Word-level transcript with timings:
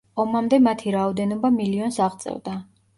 ომამდე 0.21 0.59
მათი 0.69 0.95
რაოდენობა 0.97 1.55
მილიონს 1.61 2.05
აღწევდა. 2.11 2.61